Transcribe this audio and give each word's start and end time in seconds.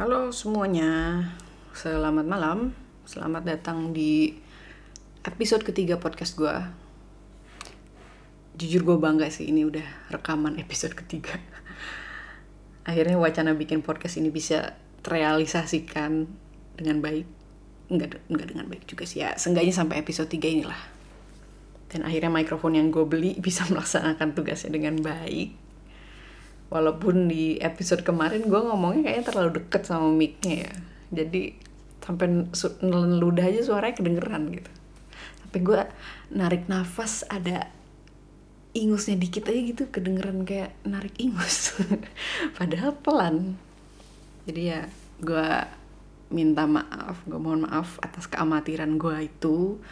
Halo 0.00 0.32
semuanya, 0.32 1.20
selamat 1.76 2.24
malam. 2.24 2.72
Selamat 3.04 3.44
datang 3.44 3.92
di 3.92 4.32
episode 5.28 5.60
ketiga 5.60 6.00
podcast 6.00 6.40
gue. 6.40 6.56
Jujur 8.56 8.80
gue 8.88 8.96
bangga 8.96 9.28
sih 9.28 9.52
ini 9.52 9.68
udah 9.68 9.84
rekaman 10.08 10.56
episode 10.56 10.96
ketiga. 10.96 11.36
Akhirnya 12.88 13.20
wacana 13.20 13.52
bikin 13.52 13.84
podcast 13.84 14.16
ini 14.16 14.32
bisa 14.32 14.72
terrealisasikan 15.04 16.32
dengan 16.80 17.04
baik. 17.04 17.28
Enggak, 17.92 18.24
enggak 18.32 18.56
dengan 18.56 18.72
baik 18.72 18.88
juga 18.88 19.04
sih 19.04 19.20
ya, 19.20 19.36
seenggaknya 19.36 19.76
sampai 19.76 20.00
episode 20.00 20.32
3 20.32 20.40
inilah. 20.48 20.80
Dan 21.92 22.08
akhirnya 22.08 22.32
mikrofon 22.32 22.72
yang 22.72 22.88
gue 22.88 23.04
beli 23.04 23.36
bisa 23.52 23.68
melaksanakan 23.68 24.32
tugasnya 24.32 24.72
dengan 24.72 24.96
baik 24.96 25.69
walaupun 26.70 27.26
di 27.26 27.58
episode 27.58 28.06
kemarin 28.06 28.46
gue 28.46 28.60
ngomongnya 28.62 29.10
kayaknya 29.10 29.26
terlalu 29.26 29.50
deket 29.60 29.82
sama 29.84 30.08
mic-nya 30.14 30.70
ya. 30.70 30.74
Jadi 31.10 31.42
sampai 32.00 32.46
nelen 32.80 33.18
ludah 33.18 33.44
aja 33.44 33.60
suaranya 33.66 33.98
kedengeran 33.98 34.54
gitu. 34.54 34.70
Tapi 35.46 35.58
gue 35.66 35.80
narik 36.30 36.70
nafas 36.70 37.26
ada 37.26 37.68
ingusnya 38.70 39.18
dikit 39.18 39.50
aja 39.50 39.60
gitu 39.66 39.82
kedengeran 39.90 40.46
kayak 40.46 40.78
narik 40.86 41.14
ingus. 41.18 41.74
Padahal 42.58 42.94
pelan. 43.02 43.58
Jadi 44.46 44.62
ya 44.70 44.86
gue 45.20 45.48
minta 46.30 46.70
maaf 46.70 47.26
gue 47.26 47.36
mohon 47.36 47.66
maaf 47.66 47.98
atas 47.98 48.30
keamatiran 48.30 48.94
gue 48.94 49.26
itu. 49.26 49.82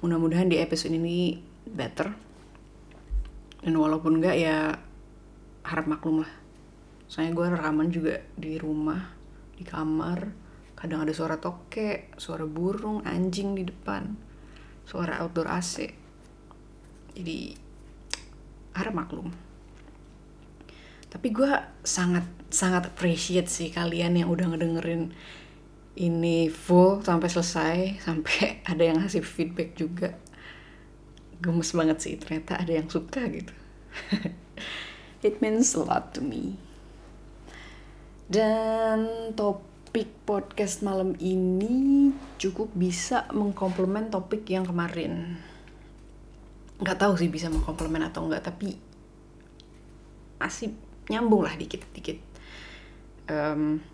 Mudah-mudahan 0.00 0.46
di 0.46 0.62
episode 0.62 0.94
ini 0.94 1.42
better. 1.66 2.14
Dan 3.60 3.76
walaupun 3.76 4.22
enggak 4.22 4.38
ya 4.40 4.78
harap 5.70 5.86
maklum 5.86 6.26
lah. 6.26 6.32
Soalnya 7.06 7.32
gue 7.38 7.46
rekaman 7.54 7.88
juga 7.94 8.18
di 8.34 8.58
rumah 8.58 9.14
di 9.54 9.62
kamar 9.62 10.50
kadang 10.74 11.04
ada 11.04 11.12
suara 11.12 11.36
tokek 11.36 12.16
suara 12.16 12.48
burung 12.48 13.04
anjing 13.04 13.52
di 13.52 13.68
depan 13.68 14.16
suara 14.88 15.20
outdoor 15.20 15.46
AC 15.46 15.86
jadi 17.14 17.54
harap 18.74 18.94
maklum. 18.96 19.28
Tapi 21.10 21.28
gue 21.34 21.52
sangat 21.82 22.24
sangat 22.50 22.90
appreciate 22.90 23.50
sih 23.50 23.70
kalian 23.70 24.18
yang 24.18 24.30
udah 24.30 24.50
ngedengerin 24.50 25.14
ini 25.98 26.48
full 26.48 27.02
sampai 27.02 27.28
selesai 27.28 27.76
sampai 28.02 28.58
ada 28.70 28.82
yang 28.82 29.02
ngasih 29.02 29.22
feedback 29.22 29.76
juga. 29.78 30.16
Gemes 31.40 31.72
banget 31.72 31.98
sih 32.04 32.14
ternyata 32.20 32.60
ada 32.60 32.68
yang 32.68 32.84
suka 32.92 33.24
gitu 33.32 33.54
It 35.20 35.44
means 35.44 35.76
a 35.76 35.84
lot 35.84 36.16
to 36.16 36.24
me. 36.24 36.56
Dan 38.24 39.04
topik 39.36 40.08
podcast 40.24 40.80
malam 40.80 41.12
ini 41.20 42.08
cukup 42.40 42.72
bisa 42.72 43.28
mengkomplement 43.28 44.08
topik 44.08 44.48
yang 44.48 44.64
kemarin. 44.64 45.36
Gak 46.80 47.04
tahu 47.04 47.20
sih 47.20 47.28
bisa 47.28 47.52
mengkomplement 47.52 48.08
atau 48.08 48.24
enggak, 48.24 48.48
tapi 48.48 48.80
masih 50.40 50.72
nyambung 51.12 51.44
lah 51.44 51.52
dikit-dikit. 51.52 52.16
Um, 53.28 53.84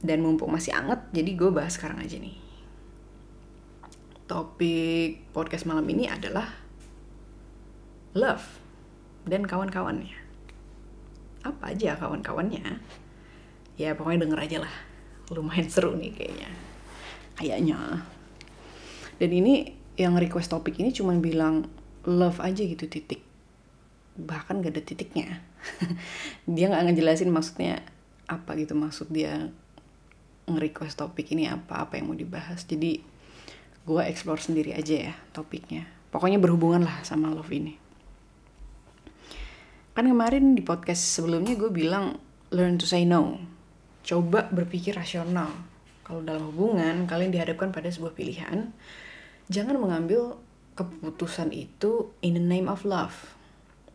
dan 0.00 0.24
mumpung 0.24 0.48
masih 0.48 0.72
anget, 0.72 1.04
jadi 1.12 1.36
gue 1.36 1.50
bahas 1.52 1.76
sekarang 1.76 2.00
aja 2.00 2.16
nih. 2.16 2.40
Topik 4.24 5.28
podcast 5.36 5.68
malam 5.68 5.84
ini 5.84 6.08
adalah 6.08 6.48
love 8.16 8.64
dan 9.28 9.44
kawan-kawannya 9.44 10.25
apa 11.52 11.72
aja 11.72 11.94
kawan-kawannya. 11.96 12.82
Ya 13.76 13.92
pokoknya 13.94 14.26
denger 14.26 14.40
aja 14.40 14.58
lah. 14.64 14.74
Lumayan 15.30 15.68
seru 15.70 15.94
nih 15.94 16.12
kayaknya. 16.12 16.50
Kayaknya. 17.36 17.78
Dan 19.16 19.30
ini 19.32 19.54
yang 19.96 20.16
request 20.16 20.52
topik 20.52 20.76
ini 20.80 20.92
cuma 20.92 21.16
bilang 21.16 21.68
love 22.04 22.40
aja 22.42 22.62
gitu 22.64 22.88
titik. 22.90 23.22
Bahkan 24.16 24.64
gak 24.64 24.72
ada 24.76 24.82
titiknya. 24.82 25.44
Dia 26.48 26.72
nggak 26.72 26.92
ngejelasin 26.92 27.28
maksudnya 27.28 27.84
apa 28.26 28.56
gitu. 28.56 28.72
Maksud 28.72 29.12
dia 29.12 29.50
nge-request 30.46 31.02
topik 31.02 31.30
ini 31.34 31.50
apa 31.50 31.84
apa 31.84 31.98
yang 31.98 32.10
mau 32.10 32.16
dibahas. 32.16 32.64
Jadi 32.64 33.02
gue 33.86 34.02
explore 34.06 34.40
sendiri 34.40 34.72
aja 34.72 35.12
ya 35.12 35.14
topiknya. 35.36 35.86
Pokoknya 36.10 36.40
berhubungan 36.40 36.86
lah 36.86 37.02
sama 37.04 37.28
love 37.28 37.50
ini 37.52 37.85
kan 39.96 40.04
kemarin 40.04 40.52
di 40.52 40.60
podcast 40.60 41.16
sebelumnya 41.16 41.56
gue 41.56 41.72
bilang 41.72 42.20
learn 42.52 42.76
to 42.76 42.84
say 42.84 43.08
no. 43.08 43.40
Coba 44.04 44.44
berpikir 44.52 44.92
rasional. 44.92 45.48
Kalau 46.04 46.20
dalam 46.20 46.52
hubungan 46.52 47.08
kalian 47.08 47.32
dihadapkan 47.32 47.72
pada 47.72 47.88
sebuah 47.88 48.12
pilihan 48.12 48.76
jangan 49.48 49.80
mengambil 49.80 50.36
keputusan 50.76 51.48
itu 51.56 52.12
in 52.20 52.36
the 52.36 52.44
name 52.44 52.68
of 52.68 52.84
love 52.84 53.32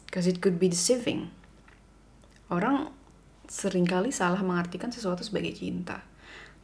because 0.09 0.25
it 0.25 0.41
could 0.41 0.57
be 0.57 0.66
deceiving. 0.66 1.29
Orang 2.50 2.89
sering 3.45 3.85
kali 3.85 4.09
salah 4.09 4.41
mengartikan 4.41 4.89
sesuatu 4.89 5.22
sebagai 5.22 5.53
cinta. 5.53 6.01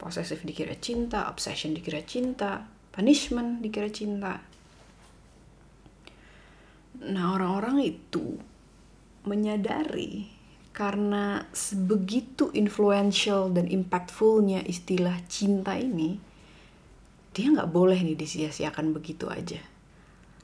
Posesif 0.01 0.41
dikira 0.41 0.73
cinta 0.81 1.29
obsession 1.29 1.77
dikira 1.77 2.01
cinta 2.01 2.65
punishment 2.89 3.61
dikira 3.61 3.93
cinta. 3.93 4.41
Nah 7.05 7.37
orang-orang 7.37 7.85
itu 7.85 8.56
menyadari 9.27 10.37
karena 10.77 11.41
sebegitu 11.57 12.53
influential 12.53 13.49
dan 13.49 13.65
impactfulnya 13.65 14.61
istilah 14.61 15.17
cinta 15.25 15.73
ini, 15.73 16.21
dia 17.33 17.49
nggak 17.49 17.73
boleh 17.73 17.97
nih 17.97 18.13
disia-siakan 18.13 18.93
begitu 18.93 19.25
aja. 19.25 19.57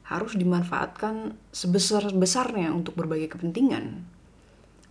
Harus 0.10 0.34
dimanfaatkan 0.34 1.38
sebesar-besarnya 1.54 2.74
untuk 2.74 2.98
berbagai 2.98 3.38
kepentingan. 3.38 4.02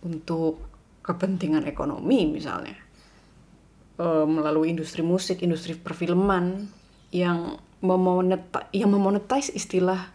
Untuk 0.07 0.63
kepentingan 1.03 1.67
ekonomi 1.67 2.23
misalnya. 2.23 2.79
E, 3.99 4.07
melalui 4.23 4.71
industri 4.71 5.03
musik, 5.03 5.43
industri 5.43 5.75
perfilman 5.75 6.71
yang 7.11 7.59
memonetize, 7.83 8.71
yang 8.71 8.95
memonetize 8.95 9.51
istilah 9.51 10.07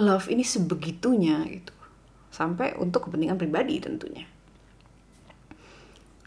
love 0.00 0.32
ini 0.32 0.48
sebegitunya 0.48 1.44
gitu 1.44 1.83
sampai 2.34 2.74
untuk 2.74 3.06
kepentingan 3.06 3.38
pribadi 3.38 3.78
tentunya. 3.78 4.26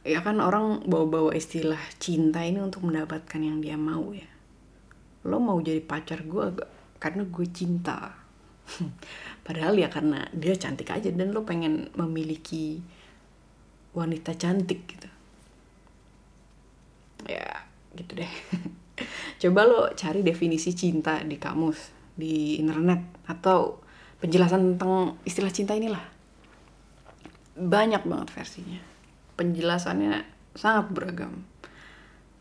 Ya 0.08 0.24
kan 0.24 0.40
orang 0.40 0.88
bawa-bawa 0.88 1.36
istilah 1.36 1.80
cinta 2.00 2.40
ini 2.48 2.64
untuk 2.64 2.88
mendapatkan 2.88 3.44
yang 3.44 3.60
dia 3.60 3.76
mau 3.76 4.16
ya. 4.16 4.24
Lo 5.28 5.44
mau 5.44 5.60
jadi 5.60 5.84
pacar 5.84 6.24
gue 6.24 6.44
agak 6.56 6.70
karena 7.04 7.28
gue 7.28 7.48
cinta. 7.52 8.16
Padahal 9.46 9.76
ya 9.76 9.92
karena 9.92 10.32
dia 10.32 10.56
cantik 10.56 10.96
aja 10.96 11.12
dan 11.12 11.36
lo 11.36 11.44
pengen 11.44 11.92
memiliki 12.00 12.80
wanita 13.92 14.32
cantik 14.40 14.88
gitu. 14.88 15.12
Ya 17.28 17.68
gitu 18.00 18.24
deh. 18.24 18.32
Coba 19.44 19.68
lo 19.68 19.92
cari 19.92 20.24
definisi 20.24 20.72
cinta 20.72 21.20
di 21.20 21.36
kamus 21.36 21.92
di 22.16 22.64
internet 22.64 23.28
atau 23.28 23.87
penjelasan 24.18 24.76
tentang 24.76 25.18
istilah 25.24 25.54
cinta 25.54 25.78
inilah. 25.78 26.02
Banyak 27.58 28.06
banget 28.06 28.30
versinya. 28.34 28.82
Penjelasannya 29.38 30.26
sangat 30.58 30.90
beragam. 30.94 31.46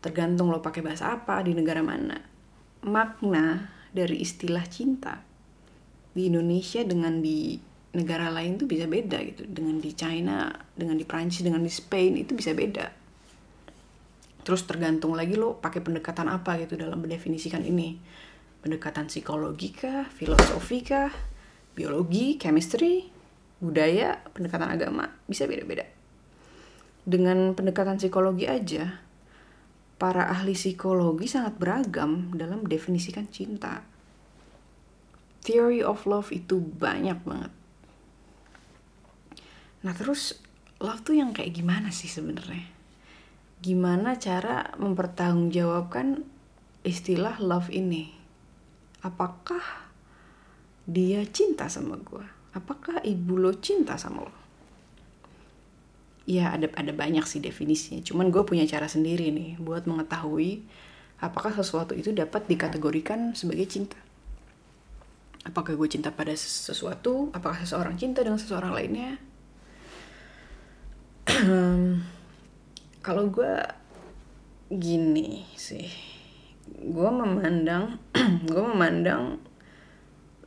Tergantung 0.01 0.53
lo 0.53 0.61
pakai 0.61 0.81
bahasa 0.81 1.13
apa 1.13 1.41
di 1.41 1.53
negara 1.53 1.81
mana. 1.81 2.17
Makna 2.85 3.73
dari 3.93 4.21
istilah 4.21 4.65
cinta 4.69 5.21
di 6.13 6.29
Indonesia 6.29 6.81
dengan 6.85 7.21
di 7.21 7.57
negara 7.97 8.29
lain 8.29 8.57
tuh 8.57 8.69
bisa 8.69 8.85
beda 8.85 9.17
gitu. 9.25 9.45
Dengan 9.45 9.81
di 9.81 9.93
China 9.93 10.49
dengan 10.73 10.97
di 10.97 11.05
Prancis 11.05 11.45
dengan 11.45 11.61
di 11.61 11.69
Spain 11.69 12.17
itu 12.17 12.33
bisa 12.33 12.53
beda. 12.53 12.89
Terus 14.45 14.63
tergantung 14.63 15.17
lagi 15.17 15.35
lo 15.35 15.57
pakai 15.59 15.83
pendekatan 15.83 16.29
apa 16.29 16.57
gitu 16.61 16.77
dalam 16.77 17.01
mendefinisikan 17.01 17.61
ini. 17.65 17.97
Pendekatan 18.61 19.09
psikologi 19.09 19.69
kah 19.73 20.09
filosofi 20.09 20.81
kah 20.81 21.36
biologi, 21.77 22.41
chemistry, 22.41 23.05
budaya, 23.61 24.17
pendekatan 24.33 24.73
agama 24.73 25.13
bisa 25.29 25.45
beda-beda. 25.45 25.85
Dengan 27.05 27.53
pendekatan 27.53 28.01
psikologi 28.01 28.49
aja, 28.49 28.97
para 30.01 30.25
ahli 30.33 30.57
psikologi 30.57 31.29
sangat 31.29 31.61
beragam 31.61 32.33
dalam 32.33 32.65
mendefinisikan 32.65 33.29
cinta. 33.29 33.85
Theory 35.45 35.85
of 35.85 36.03
love 36.09 36.33
itu 36.33 36.59
banyak 36.59 37.21
banget. 37.23 37.53
Nah 39.85 39.93
terus 39.93 40.35
love 40.81 41.05
tuh 41.05 41.15
yang 41.15 41.31
kayak 41.31 41.55
gimana 41.55 41.93
sih 41.93 42.09
sebenarnya? 42.09 42.67
Gimana 43.63 44.19
cara 44.19 44.75
mempertanggungjawabkan 44.75 46.27
istilah 46.83 47.39
love 47.39 47.71
ini? 47.71 48.11
Apakah 49.01 49.86
dia 50.87 51.21
cinta 51.27 51.67
sama 51.67 51.99
gue 51.99 52.37
apakah 52.57 53.05
ibu 53.05 53.37
lo 53.37 53.53
cinta 53.61 53.93
sama 54.01 54.25
lo? 54.25 54.33
Ya 56.27 56.51
ada 56.51 56.67
ada 56.73 56.91
banyak 56.91 57.23
sih 57.23 57.39
definisinya. 57.39 58.01
Cuman 58.03 58.33
gue 58.33 58.43
punya 58.43 58.65
cara 58.67 58.89
sendiri 58.89 59.29
nih 59.31 59.61
buat 59.61 59.85
mengetahui 59.85 60.65
apakah 61.21 61.53
sesuatu 61.55 61.93
itu 61.95 62.11
dapat 62.11 62.49
dikategorikan 62.49 63.37
sebagai 63.37 63.69
cinta. 63.69 63.95
Apakah 65.47 65.79
gue 65.79 65.87
cinta 65.87 66.11
pada 66.11 66.35
sesuatu 66.35 67.31
apakah 67.31 67.63
seseorang 67.63 67.95
cinta 67.95 68.25
dengan 68.25 68.41
seseorang 68.41 68.75
lainnya? 68.75 69.15
Kalau 73.05 73.31
gue 73.31 73.53
gini 74.67 75.47
sih. 75.55 75.87
Gue 76.67 77.07
memandang 77.07 78.03
gue 78.51 78.63
memandang 78.75 79.39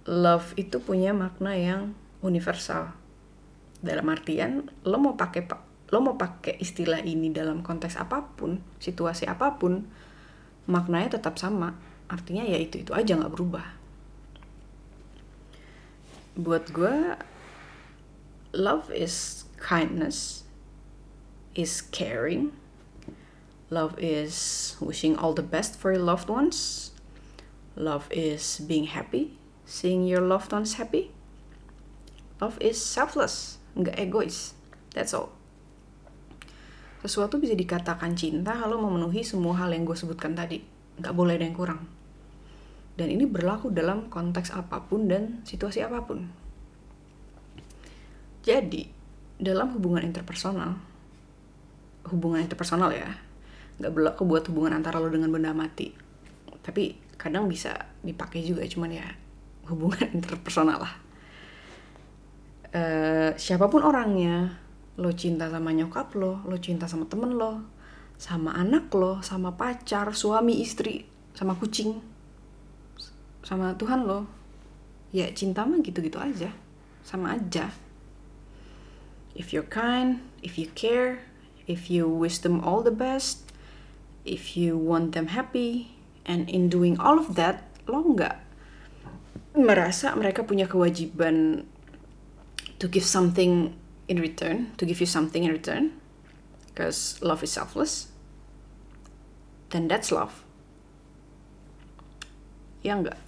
love 0.08 0.56
itu 0.56 0.80
punya 0.80 1.12
makna 1.12 1.52
yang 1.56 1.92
universal. 2.24 2.96
Dalam 3.80 4.06
artian 4.12 4.68
lo 4.84 4.96
mau 5.00 5.16
pakai 5.16 5.48
lo 5.90 5.98
mau 5.98 6.14
pakai 6.14 6.60
istilah 6.62 7.02
ini 7.02 7.32
dalam 7.34 7.66
konteks 7.66 7.98
apa 7.98 8.22
pun 8.38 8.62
situasi 8.78 9.26
apa 9.26 9.56
pun 9.60 9.88
maknanya 10.68 11.20
tetap 11.20 11.36
sama. 11.36 11.76
Artinya 12.08 12.44
ya 12.46 12.56
itu 12.60 12.80
itu 12.80 12.92
aja 12.92 13.16
nggak 13.16 13.32
berubah. 13.32 13.66
Buat 16.38 16.72
gue 16.72 16.96
love 18.54 18.88
is 18.92 19.44
kindness 19.60 20.46
is 21.52 21.84
caring. 21.92 22.54
Love 23.70 23.94
is 24.02 24.74
wishing 24.82 25.14
all 25.14 25.30
the 25.30 25.46
best 25.46 25.78
for 25.78 25.94
your 25.94 26.02
loved 26.02 26.26
ones. 26.26 26.90
Love 27.78 28.10
is 28.10 28.58
being 28.66 28.90
happy 28.90 29.39
seeing 29.70 30.02
your 30.02 30.18
loved 30.18 30.50
ones 30.50 30.74
happy 30.82 31.14
love 32.42 32.58
is 32.58 32.74
selfless 32.74 33.62
nggak 33.78 33.94
egois 33.94 34.58
that's 34.90 35.14
all 35.14 35.30
sesuatu 37.00 37.40
bisa 37.40 37.56
dikatakan 37.56 38.12
cinta 38.12 38.52
kalau 38.52 38.76
memenuhi 38.76 39.24
semua 39.24 39.56
hal 39.56 39.72
yang 39.72 39.88
gue 39.88 39.96
sebutkan 39.96 40.36
tadi. 40.36 40.60
Nggak 41.00 41.14
boleh 41.16 41.40
ada 41.40 41.48
yang 41.48 41.56
kurang. 41.56 41.80
Dan 42.92 43.08
ini 43.08 43.24
berlaku 43.24 43.72
dalam 43.72 44.12
konteks 44.12 44.52
apa 44.52 44.84
pun 44.84 45.08
dan 45.08 45.40
situasi 45.48 45.80
apa 45.80 46.04
pun. 46.04 46.28
Jadi, 48.44 48.84
dalam 49.40 49.72
hubungan 49.72 50.04
interpersonal, 50.04 50.76
hubungan 52.12 52.44
interpersonal 52.44 52.92
ya, 52.92 53.08
nggak 53.80 53.92
berlaku 53.96 54.28
buat 54.28 54.44
hubungan 54.52 54.76
antara 54.76 55.00
lo 55.00 55.08
dengan 55.08 55.32
benda 55.32 55.56
mati. 55.56 55.96
Tapi 56.60 57.16
kadang 57.16 57.48
bisa 57.48 57.88
dipakai 58.04 58.44
juga, 58.44 58.68
cuman 58.68 58.92
ya 58.92 59.08
hubungan 59.70 60.10
interpersonal 60.18 60.82
lah. 60.82 60.94
Uh, 62.70 63.30
siapa 63.34 63.66
pun 63.66 63.82
orangnya, 63.82 64.58
lo 64.98 65.10
cinta 65.14 65.50
sama 65.50 65.74
nyokap 65.74 66.14
lo, 66.14 66.42
lo 66.46 66.56
cinta 66.58 66.86
sama 66.86 67.06
temen 67.06 67.34
lo, 67.34 67.66
sama 68.20 68.54
anak 68.54 68.92
lo, 68.94 69.24
sama 69.24 69.54
pacar, 69.54 70.12
suami, 70.14 70.60
istri, 70.62 71.08
sama 71.34 71.56
kucing, 71.58 71.98
sama 73.42 73.74
Tuhan 73.74 74.06
lo. 74.06 74.28
Ya 75.10 75.26
cinta 75.34 75.66
mah 75.66 75.82
gitu-gitu 75.82 76.22
aja, 76.22 76.54
sama 77.02 77.34
aja. 77.34 77.74
If 79.34 79.50
you're 79.50 79.66
kind, 79.66 80.22
if 80.42 80.54
you 80.54 80.70
care, 80.70 81.26
if 81.66 81.90
you 81.90 82.06
wish 82.06 82.42
them 82.42 82.62
all 82.62 82.82
the 82.82 82.94
best, 82.94 83.50
if 84.22 84.54
you 84.54 84.78
want 84.78 85.16
them 85.16 85.34
happy, 85.34 85.96
and 86.26 86.46
in 86.46 86.68
doing 86.70 86.94
all 87.00 87.18
of 87.18 87.34
that, 87.34 87.66
lo 87.90 88.04
nggak 88.04 88.49
merasa 89.64 90.12
mereka 90.16 90.44
punya 90.44 90.66
kewajiban 90.66 91.66
to 92.80 92.88
give 92.88 93.04
something 93.04 93.76
in 94.08 94.16
return, 94.18 94.72
to 94.80 94.88
give 94.88 94.98
you 94.98 95.06
something 95.06 95.44
in 95.44 95.52
return, 95.52 95.94
because 96.72 97.20
love 97.22 97.44
is 97.44 97.52
selfless, 97.52 98.08
then 99.70 99.86
that's 99.86 100.10
love. 100.10 100.42
Ya 102.80 102.96
enggak? 102.96 103.20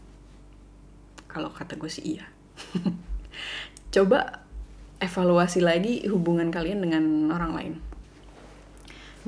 Kalau 1.28 1.52
kata 1.52 1.76
gue 1.76 1.88
sih 1.92 2.16
iya. 2.16 2.24
Coba 3.94 4.42
evaluasi 4.98 5.60
lagi 5.60 6.08
hubungan 6.08 6.48
kalian 6.48 6.80
dengan 6.80 7.04
orang 7.28 7.52
lain. 7.52 7.74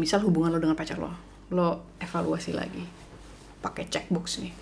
Misal 0.00 0.24
hubungan 0.24 0.50
lo 0.50 0.58
dengan 0.58 0.74
pacar 0.74 0.96
lo, 0.96 1.12
lo 1.52 1.84
evaluasi 2.00 2.56
lagi. 2.56 2.82
Pakai 3.60 3.86
checkbox 3.92 4.40
nih. 4.40 4.54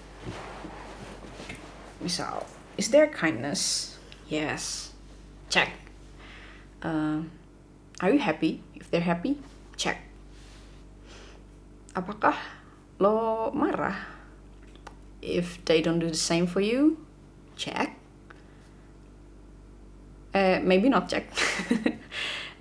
Misal, 2.02 2.44
is 2.76 2.90
there 2.90 3.06
kindness? 3.06 3.96
Yes. 4.28 4.92
Check. 5.48 5.70
Uh, 6.82 7.22
are 8.00 8.10
you 8.10 8.18
happy? 8.18 8.62
If 8.74 8.90
they're 8.90 9.06
happy 9.06 9.38
check. 9.76 10.02
Apakah 11.94 12.34
lo 12.98 13.50
marah? 13.54 13.96
If 15.22 15.62
they 15.64 15.82
don't 15.82 15.98
do 15.98 16.10
the 16.10 16.18
same 16.18 16.46
for 16.46 16.60
you 16.60 16.98
check. 17.54 17.94
Uh, 20.34 20.58
maybe 20.62 20.88
not 20.88 21.08
check. 21.08 21.30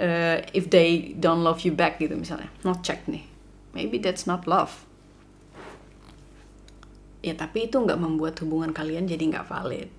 Uh, 0.02 0.42
if 0.58 0.72
they 0.74 1.14
don't 1.22 1.46
love 1.46 1.62
you 1.62 1.70
back 1.70 2.02
gitu 2.02 2.18
misalnya. 2.18 2.50
Not 2.66 2.82
check 2.82 3.06
nih. 3.06 3.22
Maybe 3.78 4.02
that's 4.02 4.26
not 4.26 4.50
love 4.50 4.90
ya 7.22 7.38
tapi 7.38 7.70
itu 7.70 7.78
nggak 7.78 8.02
membuat 8.02 8.34
hubungan 8.42 8.74
kalian 8.74 9.06
jadi 9.06 9.22
nggak 9.30 9.48
valid. 9.48 9.90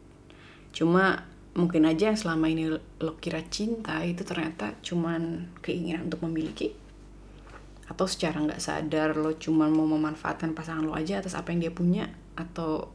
Cuma 0.74 1.22
mungkin 1.54 1.86
aja 1.86 2.10
yang 2.10 2.18
selama 2.18 2.50
ini 2.50 2.66
lo 2.76 3.12
kira 3.22 3.44
cinta 3.46 4.02
itu 4.02 4.26
ternyata 4.26 4.74
cuman 4.82 5.54
keinginan 5.62 6.10
untuk 6.10 6.26
memiliki? 6.26 6.74
Atau 7.86 8.10
secara 8.10 8.42
nggak 8.42 8.62
sadar 8.62 9.14
lo 9.14 9.38
cuman 9.38 9.70
mau 9.70 9.86
memanfaatkan 9.86 10.52
pasangan 10.52 10.82
lo 10.82 10.98
aja 10.98 11.22
atas 11.22 11.38
apa 11.38 11.54
yang 11.54 11.62
dia 11.62 11.72
punya? 11.72 12.04
Atau 12.34 12.90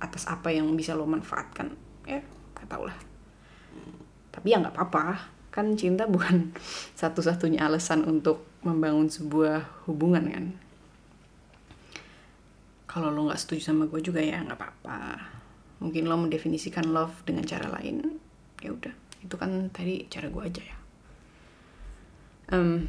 atas 0.00 0.24
apa 0.24 0.48
yang 0.48 0.72
bisa 0.72 0.96
lo 0.96 1.04
manfaatkan? 1.04 1.76
Ya 2.08 2.24
nggak 2.56 2.66
tau 2.72 2.88
lah. 2.88 2.96
Tapi 4.32 4.46
ya 4.48 4.64
nggak 4.64 4.74
apa-apa. 4.74 5.36
Kan 5.52 5.76
cinta 5.76 6.08
bukan 6.14 6.56
satu-satunya 6.96 7.68
alasan 7.68 8.08
untuk 8.08 8.48
membangun 8.64 9.12
sebuah 9.12 9.84
hubungan 9.86 10.24
kan 10.24 10.46
kalau 12.88 13.12
lo 13.12 13.28
nggak 13.28 13.36
setuju 13.36 13.68
sama 13.68 13.84
gue 13.84 14.00
juga 14.00 14.24
ya 14.24 14.40
nggak 14.40 14.56
apa-apa. 14.56 15.20
Mungkin 15.84 16.08
lo 16.08 16.16
mendefinisikan 16.16 16.88
love 16.88 17.22
dengan 17.28 17.44
cara 17.44 17.68
lain 17.68 18.16
ya 18.64 18.72
udah. 18.72 18.90
Itu 19.20 19.36
kan 19.36 19.68
tadi 19.68 20.08
cara 20.08 20.32
gue 20.32 20.42
aja 20.42 20.62
ya. 20.64 20.76
Um, 22.48 22.88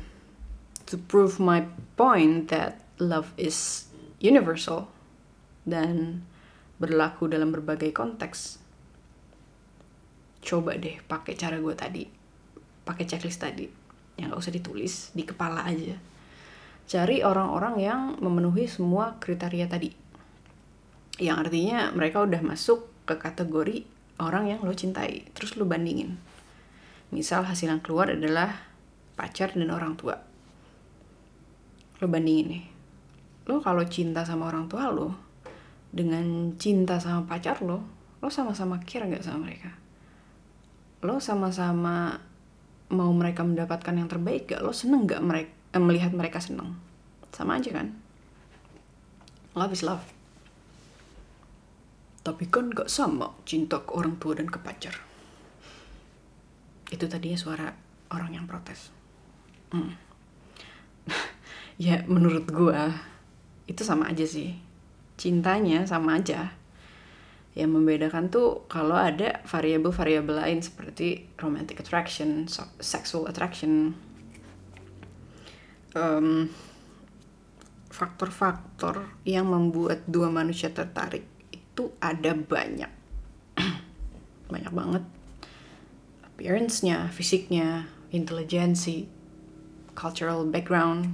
to 0.87 0.95
prove 0.95 1.37
my 1.37 1.67
point 1.99 2.47
that 2.47 2.79
love 2.95 3.35
is 3.35 3.91
universal 4.23 4.87
dan 5.67 6.23
berlaku 6.79 7.27
dalam 7.27 7.51
berbagai 7.51 7.91
konteks 7.91 8.63
coba 10.39 10.79
deh 10.79 11.03
pakai 11.03 11.35
cara 11.35 11.59
gue 11.59 11.75
tadi 11.75 12.07
pakai 12.87 13.03
checklist 13.03 13.43
tadi. 13.43 13.67
Yang 14.15 14.31
gak 14.31 14.41
usah 14.47 14.55
ditulis 14.55 14.93
di 15.11 15.23
kepala 15.27 15.67
aja 15.67 15.99
cari 16.89 17.21
orang-orang 17.21 17.75
yang 17.77 18.01
memenuhi 18.17 18.65
semua 18.65 19.21
kriteria 19.21 19.69
tadi. 19.69 19.93
Yang 21.21 21.37
artinya 21.45 21.93
mereka 21.93 22.25
udah 22.25 22.41
masuk 22.41 22.89
ke 23.05 23.13
kategori 23.13 23.85
orang 24.17 24.49
yang 24.49 24.65
lo 24.65 24.73
cintai 24.73 25.29
terus 25.37 25.53
lo 25.53 25.69
bandingin. 25.69 26.17
Misal 27.13 27.45
hasil 27.45 27.69
yang 27.69 27.85
keluar 27.85 28.09
adalah 28.09 28.73
pacar 29.13 29.53
dan 29.53 29.69
orang 29.69 29.93
tua. 30.01 30.17
Lo 32.01 32.09
bandingin 32.09 32.57
nih. 32.57 32.65
Lo 33.45 33.61
kalau 33.61 33.85
cinta 33.85 34.25
sama 34.25 34.49
orang 34.49 34.65
tua 34.65 34.89
lo 34.89 35.13
dengan 35.93 36.57
cinta 36.57 36.97
sama 36.97 37.29
pacar 37.29 37.61
lo 37.61 37.85
lo 38.17 38.27
sama-sama 38.33 38.81
care 38.81 39.05
nggak 39.05 39.21
sama 39.21 39.45
mereka? 39.45 39.77
Lo 41.05 41.21
sama-sama 41.21 42.17
mau 42.89 43.13
mereka 43.13 43.45
mendapatkan 43.45 43.93
yang 43.93 44.09
terbaik 44.09 44.49
gak 44.49 44.65
lo 44.65 44.73
seneng 44.73 45.05
gak 45.05 45.21
mereka 45.21 45.58
melihat 45.77 46.09
mereka 46.09 46.41
seneng 46.41 46.73
sama 47.29 47.61
aja 47.61 47.69
kan 47.69 47.93
love 49.53 49.69
is 49.69 49.85
love 49.85 50.01
tapi 52.29 52.45
kan 52.51 52.69
gak 52.69 52.91
sama 52.91 53.31
cinta 53.47 53.79
ke 53.81 53.91
orang 53.95 54.19
tua 54.19 54.35
dan 54.35 54.45
ke 54.51 54.59
pacar. 54.59 54.93
Itu 56.93 57.07
tadinya 57.07 57.39
suara 57.39 57.67
orang 58.11 58.35
yang 58.35 58.45
protes. 58.45 58.91
Hmm. 59.73 59.95
ya 61.81 62.03
menurut 62.05 62.45
gue 62.49 62.81
itu 63.65 63.81
sama 63.81 64.11
aja 64.11 64.29
sih. 64.29 64.53
Cintanya 65.15 65.87
sama 65.87 66.19
aja. 66.19 66.53
Yang 67.57 67.69
membedakan 67.81 68.29
tuh 68.29 68.67
kalau 68.69 68.93
ada 68.93 69.41
variabel-variabel 69.49 70.43
lain 70.43 70.59
seperti 70.61 71.33
romantic 71.41 71.81
attraction, 71.81 72.45
sexual 72.77 73.25
attraction, 73.25 73.97
um, 75.99 76.47
faktor-faktor 77.91 79.11
yang 79.27 79.51
membuat 79.51 80.07
dua 80.07 80.31
manusia 80.31 80.71
tertarik 80.71 81.27
itu 81.51 81.91
ada 81.99 82.31
banyak. 82.31 82.91
Banyak 84.53 84.73
banget. 84.73 85.03
Appearance-nya, 86.25 87.11
fisiknya, 87.11 87.91
intelijensi, 88.15 89.05
cultural 89.93 90.47
background. 90.47 91.11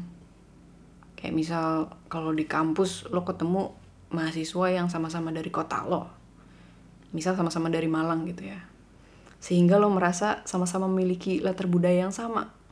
Kayak 1.17 1.33
misal 1.33 1.67
kalau 2.05 2.31
di 2.31 2.45
kampus 2.45 3.09
lo 3.09 3.25
ketemu 3.25 3.73
mahasiswa 4.13 4.67
yang 4.69 4.87
sama-sama 4.87 5.33
dari 5.33 5.49
kota 5.49 5.81
lo. 5.83 6.13
Misal 7.11 7.33
sama-sama 7.33 7.73
dari 7.73 7.89
Malang 7.89 8.29
gitu 8.29 8.45
ya. 8.45 8.61
Sehingga 9.41 9.81
lo 9.81 9.89
merasa 9.89 10.45
sama-sama 10.45 10.85
memiliki 10.85 11.41
latar 11.41 11.65
budaya 11.65 12.05
yang 12.05 12.13
sama 12.13 12.64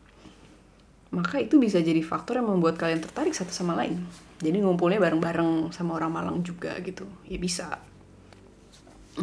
maka 1.13 1.37
itu 1.37 1.61
bisa 1.61 1.77
jadi 1.77 2.01
faktor 2.01 2.41
yang 2.41 2.49
membuat 2.49 2.81
kalian 2.81 2.97
tertarik 2.97 3.37
satu 3.37 3.53
sama 3.53 3.77
lain. 3.77 4.01
Jadi 4.41 4.57
ngumpulnya 4.65 4.97
bareng-bareng 4.97 5.69
sama 5.69 5.93
orang 5.93 6.09
Malang 6.09 6.37
juga 6.41 6.73
gitu. 6.81 7.05
Ya 7.29 7.37
bisa. 7.37 7.77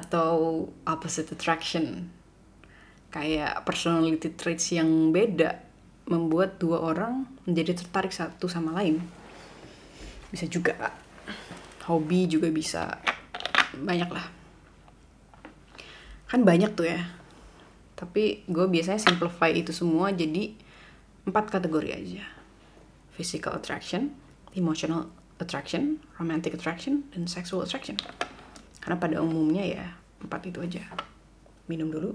Atau 0.00 0.66
opposite 0.88 1.36
attraction. 1.36 2.08
Kayak 3.12 3.60
personality 3.68 4.32
traits 4.32 4.72
yang 4.72 5.12
beda 5.12 5.60
membuat 6.08 6.56
dua 6.56 6.80
orang 6.80 7.28
menjadi 7.44 7.76
tertarik 7.76 8.16
satu 8.16 8.48
sama 8.48 8.72
lain. 8.72 9.04
Bisa 10.32 10.48
juga. 10.48 10.96
Hobi 11.84 12.24
juga 12.24 12.48
bisa. 12.48 12.96
Banyak 13.76 14.08
lah. 14.08 14.26
Kan 16.24 16.40
banyak 16.48 16.72
tuh 16.72 16.88
ya. 16.88 17.04
Tapi 18.00 18.48
gue 18.48 18.64
biasanya 18.64 18.96
simplify 18.96 19.52
itu 19.52 19.76
semua 19.76 20.08
jadi 20.08 20.69
empat 21.26 21.52
kategori 21.52 21.90
aja. 21.92 22.24
Physical 23.16 23.56
attraction 23.58 24.16
emotional 24.54 25.06
attraction 25.38 26.02
romantic 26.18 26.54
attraction 26.54 27.06
dan 27.14 27.26
sexual 27.30 27.62
attraction. 27.62 27.96
Karena 28.80 28.96
pada 28.98 29.16
umumnya 29.22 29.62
ya 29.62 29.86
empat 30.24 30.50
itu 30.50 30.58
aja. 30.60 30.82
Minum 31.70 31.92
dulu. 31.92 32.10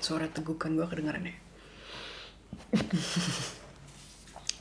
Suara 0.00 0.24
tegukan 0.32 0.72
gue 0.72 0.86
kedengaran 0.88 1.28
ya. 1.28 1.36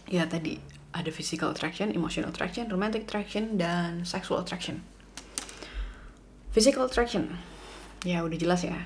Ya 0.08 0.24
tadi 0.24 0.56
ada 0.96 1.12
physical 1.12 1.52
attraction, 1.52 1.92
emotional 1.92 2.32
attraction, 2.32 2.72
romantic 2.72 3.04
attraction, 3.12 3.60
dan 3.60 4.08
sexual 4.08 4.40
attraction. 4.40 4.80
Physical 6.58 6.90
attraction, 6.90 7.30
ya 8.02 8.26
udah 8.26 8.34
jelas 8.34 8.66
ya, 8.66 8.82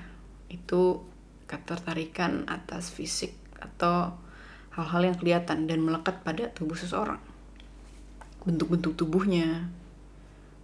itu 0.51 1.07
ketertarikan 1.47 2.43
atas 2.51 2.91
fisik 2.91 3.31
atau 3.63 4.11
hal-hal 4.75 5.07
yang 5.07 5.15
kelihatan 5.15 5.71
dan 5.71 5.79
melekat 5.79 6.19
pada 6.19 6.51
tubuh 6.51 6.75
seseorang. 6.75 7.23
Bentuk-bentuk 8.43 8.99
tubuhnya, 8.99 9.71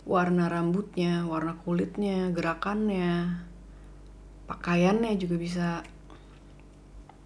warna 0.04 0.52
rambutnya, 0.52 1.24
warna 1.24 1.56
kulitnya, 1.64 2.28
gerakannya, 2.36 3.40
pakaiannya 4.52 5.16
juga 5.16 5.40
bisa. 5.40 5.68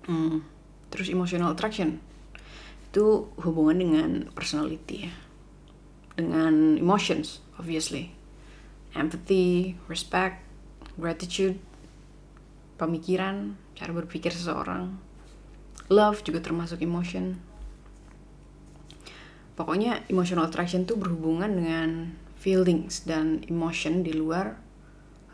Hmm, 0.05 0.45
terus 0.93 1.09
emotional 1.09 1.57
attraction. 1.57 1.97
Itu 2.93 3.33
hubungan 3.41 3.81
dengan 3.81 4.09
personality 4.38 5.09
ya. 5.09 5.13
Dengan 6.21 6.77
emotions 6.77 7.41
obviously 7.57 8.20
empathy 8.91 9.79
respect 9.88 10.43
gratitude 11.00 11.55
pemikiran 12.75 13.55
cara 13.77 13.91
berpikir 13.93 14.33
seseorang. 14.33 14.98
Love 15.91 16.24
juga 16.24 16.39
termasuk 16.41 16.81
emotion. 16.83 17.39
Pokoknya 19.55 20.01
emotional 20.07 20.48
attraction 20.48 20.88
tuh 20.88 20.98
berhubungan 20.98 21.51
dengan 21.51 22.15
feelings 22.39 23.05
dan 23.05 23.45
emotion 23.45 24.01
di 24.01 24.15
luar 24.15 24.57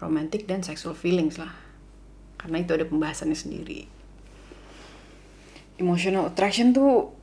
romantic 0.03 0.49
dan 0.49 0.65
sexual 0.65 0.97
feelings 0.97 1.39
lah. 1.39 1.53
Karena 2.35 2.61
itu 2.61 2.75
ada 2.75 2.85
pembahasannya 2.85 3.37
sendiri. 3.37 3.87
Emotional 5.77 6.27
attraction 6.27 6.73
tuh 6.73 7.13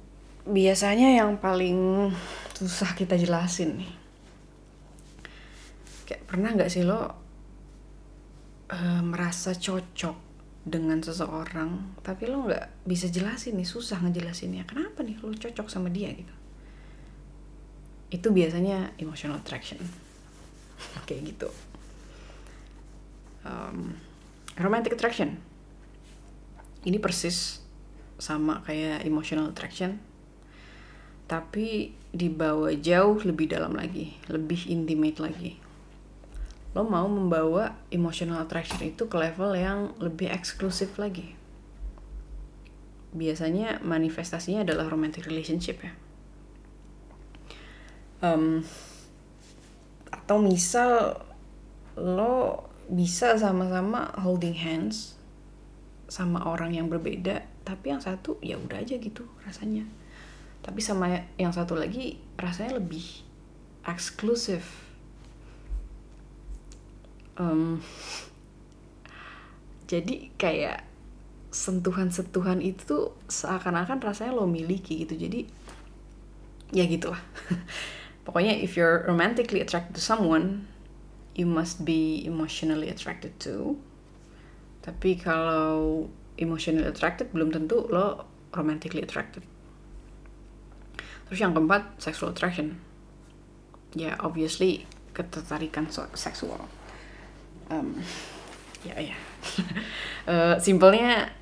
biasanya 0.47 1.19
yang 1.19 1.37
paling 1.37 2.11
susah 2.55 2.95
kita 2.95 3.19
jelasin 3.19 3.83
nih 3.83 4.04
kayak 6.05 6.29
pernah 6.29 6.53
nggak 6.53 6.71
sih 6.71 6.85
lo 6.85 7.01
uh, 8.71 9.03
merasa 9.03 9.57
cocok 9.57 10.17
dengan 10.65 10.97
seseorang 11.05 12.01
tapi 12.01 12.25
lo 12.25 12.49
nggak 12.49 12.89
bisa 12.89 13.09
jelasin 13.13 13.57
nih 13.57 13.69
susah 13.69 14.01
ngejelasinnya. 14.05 14.65
Kenapa 14.65 15.05
nih 15.05 15.21
lo 15.21 15.35
cocok 15.35 15.67
sama 15.69 15.89
dia 15.89 16.13
gitu? 16.13 16.35
Itu 18.13 18.29
biasanya 18.31 18.95
emotional 19.01 19.41
attraction. 19.41 19.81
Kayak 21.09 21.35
gitu. 21.35 21.49
Um, 23.45 23.97
romantic 24.57 24.97
attraction. 24.97 25.37
Ini 26.85 27.01
persis 27.01 27.65
sama 28.21 28.63
kayak 28.63 29.03
emotional 29.09 29.51
attraction 29.51 29.99
tapi 31.25 31.97
dibawa 32.13 32.77
jauh 32.77 33.17
lebih 33.25 33.49
dalam 33.49 33.73
lagi, 33.75 34.13
lebih 34.29 34.69
intimate 34.69 35.19
lagi. 35.19 35.57
Lo 36.75 36.83
mau 36.83 37.07
membawa 37.07 37.79
emotional 37.95 38.43
attraction 38.43 38.83
itu 38.83 39.07
ke 39.07 39.17
level 39.17 39.55
yang 39.55 39.95
lebih 40.03 40.29
eksklusif 40.31 40.99
lagi. 40.99 41.39
Biasanya 43.15 43.79
manifestasinya 43.87 44.67
adalah 44.67 44.91
romantic 44.91 45.25
relationship 45.31 45.81
ya. 45.87 45.93
Um, 48.25 48.67
atau 50.11 50.43
misal 50.43 51.23
lo 51.95 52.67
bisa 52.91 53.39
sama-sama 53.39 54.11
holding 54.19 54.59
hands 54.59 55.15
sama 56.11 56.43
orang 56.45 56.75
yang 56.75 56.91
berbeda, 56.91 57.47
tapi 57.65 57.95
yang 57.95 58.03
satu 58.05 58.37
ya 58.45 58.61
udah 58.61 58.85
aja 58.85 59.01
gitu 59.01 59.25
rasanya 59.49 59.89
tapi 60.65 60.81
sama 60.81 61.29
yang 61.37 61.53
satu 61.53 61.77
lagi 61.77 62.17
rasanya 62.41 62.81
lebih 62.81 63.05
eksklusif 63.85 64.84
um, 67.39 67.81
jadi 69.91 70.33
kayak 70.37 70.87
sentuhan-sentuhan 71.55 72.59
itu 72.59 73.15
seakan-akan 73.31 74.03
rasanya 74.03 74.35
lo 74.35 74.51
miliki 74.51 75.07
gitu 75.07 75.15
jadi 75.15 75.47
ya 76.75 76.83
gitulah 76.91 77.23
pokoknya 78.27 78.59
if 78.59 78.75
you're 78.75 79.07
romantically 79.07 79.63
attracted 79.63 79.95
to 79.95 80.03
someone 80.03 80.67
you 81.39 81.47
must 81.47 81.87
be 81.87 82.27
emotionally 82.27 82.91
attracted 82.91 83.31
to 83.39 83.79
tapi 84.83 85.15
kalau 85.15 86.11
emotionally 86.35 86.91
attracted 86.91 87.31
belum 87.31 87.55
tentu 87.55 87.87
lo 87.87 88.27
romantically 88.51 89.07
attracted 89.07 89.47
Terus 91.29 91.41
yang 91.41 91.57
keempat, 91.57 91.99
sexual 91.99 92.31
attraction. 92.31 92.79
Ya, 93.97 94.19
obviously 94.21 94.85
ketertarikan 95.15 95.89
seksual. 96.15 96.67
Um, 97.71 97.97
ya 98.85 98.97
ya. 99.01 99.17
uh, 100.29 100.57
simpelnya 100.65 101.33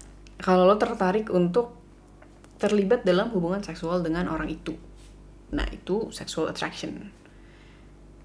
kalau 0.43 0.67
lo 0.67 0.77
tertarik 0.79 1.31
untuk 1.31 1.75
terlibat 2.59 3.03
dalam 3.03 3.31
hubungan 3.35 3.63
seksual 3.63 4.03
dengan 4.07 4.31
orang 4.31 4.51
itu. 4.51 4.79
Nah, 5.53 5.67
itu 5.71 6.11
sexual 6.15 6.49
attraction. 6.51 7.11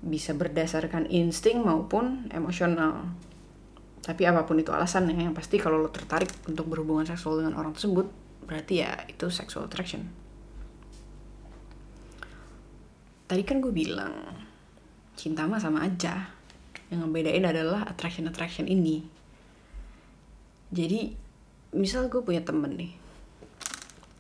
Bisa 0.02 0.38
berdasarkan 0.38 1.10
insting 1.10 1.66
maupun 1.66 2.30
emosional. 2.30 3.10
Tapi 4.06 4.24
apa 4.24 4.46
pun 4.46 4.62
itu 4.62 4.72
alasannya, 4.72 5.18
yang 5.18 5.36
pasti 5.36 5.58
kalau 5.58 5.82
lo 5.82 5.90
tertarik 5.90 6.30
untuk 6.48 6.70
berhubungan 6.70 7.04
seksual 7.04 7.42
dengan 7.42 7.58
orang 7.60 7.74
tersebut, 7.76 8.08
berarti 8.46 8.86
ya 8.86 8.94
itu 9.10 9.28
sexual 9.28 9.68
attraction 9.68 10.28
tadi 13.28 13.44
kan 13.44 13.60
gue 13.60 13.76
bilang 13.76 14.16
cinta 15.20 15.44
mah 15.44 15.60
sama 15.60 15.84
aja 15.84 16.32
yang 16.88 17.04
ngebedain 17.04 17.44
adalah 17.44 17.84
attraction 17.88 18.28
attraction 18.28 18.68
ini. 18.68 19.04
Jadi 20.72 21.12
misal 21.76 22.08
gue 22.08 22.24
punya 22.24 22.44
temen 22.44 22.76
nih 22.76 22.94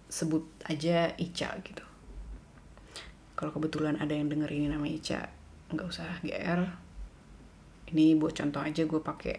sebut 0.07 0.43
aja 0.67 1.11
Ica 1.15 1.55
gitu. 1.63 1.85
Kalau 3.37 3.51
kebetulan 3.53 3.99
ada 3.99 4.15
yang 4.15 4.27
denger 4.27 4.49
ini 4.51 4.67
nama 4.71 4.87
Ica 4.87 5.29
nggak 5.67 5.87
usah 5.87 6.07
GR 6.23 6.61
ini 7.91 8.15
buat 8.15 8.31
contoh 8.31 8.63
aja 8.63 8.87
gue 8.87 9.01
pakai 9.03 9.35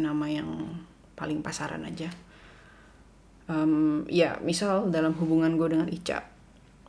nama 0.00 0.28
yang 0.28 0.48
paling 1.16 1.40
pasaran 1.44 1.84
aja. 1.84 2.08
Um, 3.50 4.06
ya 4.06 4.38
misal 4.46 4.94
dalam 4.94 5.16
hubungan 5.18 5.58
gue 5.58 5.68
dengan 5.74 5.90
Ica 5.90 6.30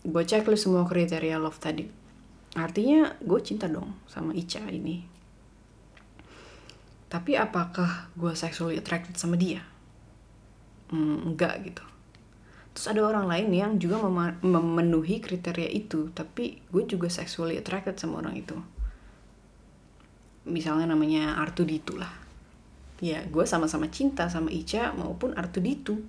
gue 0.02 0.24
checklist 0.26 0.66
semua 0.66 0.86
kriteria 0.86 1.38
love 1.38 1.62
tadi. 1.62 1.86
Artinya 2.58 3.16
gue 3.22 3.40
cinta 3.46 3.70
dong 3.70 3.94
sama 4.10 4.34
Ica 4.34 4.66
ini. 4.68 5.06
Tapi 7.12 7.36
apakah 7.36 8.08
gue 8.16 8.32
sexually 8.40 8.80
attracted 8.80 9.20
sama 9.20 9.36
dia? 9.36 9.60
Hmm, 10.88 11.36
enggak 11.36 11.60
gitu. 11.68 11.84
Terus 12.72 12.88
ada 12.88 13.04
orang 13.04 13.28
lain 13.28 13.52
yang 13.52 13.72
juga 13.76 14.00
memenuhi 14.40 15.20
kriteria 15.20 15.68
itu, 15.68 16.08
tapi 16.16 16.64
gue 16.72 16.84
juga 16.88 17.12
sexually 17.12 17.60
attracted 17.60 18.00
sama 18.00 18.24
orang 18.24 18.40
itu. 18.40 18.56
misalnya 20.48 20.90
namanya 20.90 21.38
Artuditu 21.38 21.98
lah 21.98 22.10
ya 23.02 23.26
gue 23.26 23.46
sama-sama 23.46 23.90
cinta 23.90 24.30
sama 24.30 24.50
Ica 24.50 24.94
maupun 24.94 25.34
Artuditu 25.38 26.02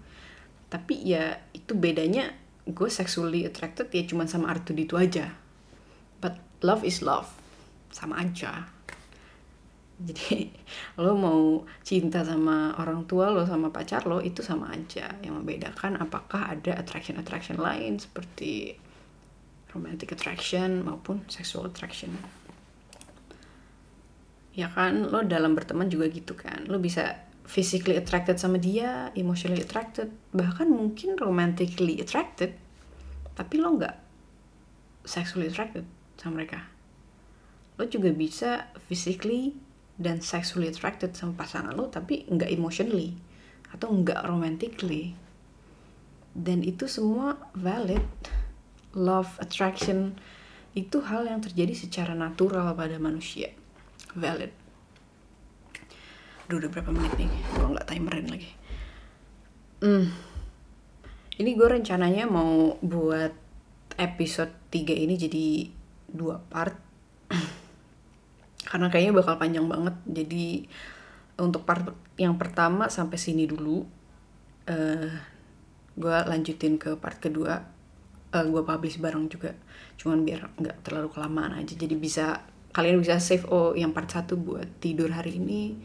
tapi 0.68 1.00
ya 1.04 1.40
itu 1.52 1.76
bedanya 1.76 2.32
gue 2.68 2.88
sexually 2.88 3.44
attracted 3.44 3.88
ya 3.92 4.04
cuma 4.08 4.28
sama 4.28 4.52
Artuditu 4.52 4.96
aja 4.96 5.32
but 6.20 6.36
love 6.64 6.84
is 6.84 7.00
love 7.04 7.28
sama 7.92 8.20
aja 8.20 8.68
jadi 10.02 10.50
lo 11.02 11.14
mau 11.14 11.62
cinta 11.86 12.26
sama 12.26 12.74
orang 12.82 13.06
tua 13.06 13.30
lo 13.30 13.46
sama 13.46 13.70
pacar 13.70 14.04
lo 14.10 14.18
itu 14.18 14.42
sama 14.42 14.74
aja. 14.74 15.14
Yang 15.22 15.34
membedakan 15.42 16.02
apakah 16.02 16.50
ada 16.50 16.74
attraction 16.76 17.16
attraction 17.22 17.62
lain 17.62 18.02
seperti 18.02 18.74
romantic 19.72 20.12
attraction 20.12 20.84
maupun 20.84 21.24
sexual 21.30 21.70
attraction. 21.70 22.12
Ya 24.52 24.68
kan 24.68 25.08
lo 25.08 25.24
dalam 25.24 25.56
berteman 25.56 25.88
juga 25.88 26.10
gitu 26.12 26.36
kan. 26.36 26.68
Lo 26.68 26.76
bisa 26.76 27.24
physically 27.48 27.98
attracted 27.98 28.38
sama 28.38 28.60
dia 28.60 29.10
emotionally 29.18 29.64
attracted 29.64 30.12
bahkan 30.30 30.70
mungkin 30.70 31.18
romantically 31.18 31.98
attracted 31.98 32.54
tapi 33.34 33.58
lo 33.58 33.74
nggak 33.74 33.96
sexually 35.02 35.48
attracted 35.48 35.88
sama 36.20 36.42
mereka. 36.42 36.68
Lo 37.80 37.88
juga 37.88 38.12
bisa 38.12 38.70
physically 38.86 39.56
dan 40.00 40.24
sexually 40.24 40.68
attracted 40.68 41.12
sama 41.12 41.36
pasangan 41.36 41.76
lo 41.76 41.92
tapi 41.92 42.24
nggak 42.28 42.48
emotionally 42.48 43.16
atau 43.72 43.88
nggak 43.92 44.20
romantically. 44.24 45.16
Dan 46.32 46.64
itu 46.64 46.88
semua 46.88 47.36
valid. 47.52 48.04
Love 48.92 49.40
attraction 49.40 50.16
itu 50.76 51.00
hal 51.04 51.24
yang 51.24 51.40
terjadi 51.40 51.72
secara 51.72 52.12
natural 52.12 52.76
pada 52.76 52.96
manusia. 53.00 53.52
Valid. 54.12 54.52
Duh, 56.48 56.60
udah 56.60 56.68
berapa 56.68 56.92
menit 56.92 57.16
nih? 57.16 57.32
Gue 57.56 57.72
nggak 57.72 57.88
timerin 57.88 58.28
lagi. 58.28 58.52
Hmm. 59.82 60.14
ini 61.42 61.58
gue 61.58 61.66
rencananya 61.66 62.30
mau 62.30 62.78
buat 62.78 63.34
episode 63.98 64.54
3 64.70 64.94
ini 64.94 65.18
jadi 65.18 65.46
dua 66.06 66.38
part 66.38 66.91
karena 68.72 68.88
kayaknya 68.88 69.20
bakal 69.20 69.36
panjang 69.36 69.68
banget. 69.68 69.92
Jadi 70.08 70.64
untuk 71.36 71.68
part 71.68 71.92
yang 72.16 72.40
pertama 72.40 72.88
sampai 72.88 73.20
sini 73.20 73.44
dulu. 73.44 73.84
Uh, 74.64 74.72
eh, 74.72 75.12
gue 75.92 76.16
lanjutin 76.24 76.80
ke 76.80 76.96
part 76.96 77.20
kedua. 77.20 77.60
Uh, 78.32 78.40
eh, 78.40 78.44
gue 78.48 78.62
publish 78.64 78.96
bareng 78.96 79.28
juga. 79.28 79.52
Cuman 80.00 80.24
biar 80.24 80.56
nggak 80.56 80.88
terlalu 80.88 81.12
kelamaan 81.12 81.52
aja. 81.60 81.76
Jadi 81.76 82.00
bisa 82.00 82.48
kalian 82.72 82.96
bisa 82.96 83.20
save 83.20 83.44
oh 83.52 83.76
yang 83.76 83.92
part 83.92 84.08
satu 84.08 84.40
buat 84.40 84.80
tidur 84.80 85.12
hari 85.12 85.36
ini. 85.36 85.76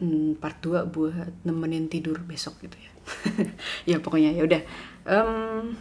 Hmm, 0.00 0.32
part 0.40 0.56
2 0.64 0.88
buat 0.88 1.44
nemenin 1.44 1.90
tidur 1.92 2.22
besok 2.24 2.56
gitu 2.64 2.78
ya. 2.78 2.92
Ya 3.90 3.96
pokoknya 4.00 4.32
ya 4.32 4.46
udah. 4.46 4.62
Um, 5.04 5.76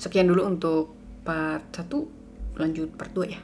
sekian 0.00 0.26
dulu 0.26 0.48
untuk 0.48 0.96
part 1.28 1.68
satu. 1.76 2.08
Lanjut 2.58 2.90
part 2.98 3.14
2 3.14 3.36
ya 3.36 3.38